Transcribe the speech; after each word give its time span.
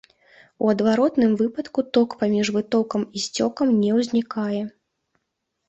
У 0.63 0.69
адваротным 0.73 1.35
выпадку 1.41 1.79
ток 1.99 2.09
паміж 2.23 2.51
вытокам 2.57 3.01
і 3.19 3.25
сцёкам 3.29 3.67
не 3.85 3.91
ўзнікае. 4.01 4.61